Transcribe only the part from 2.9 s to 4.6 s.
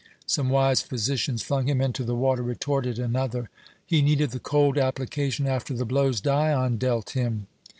an other; "he needed the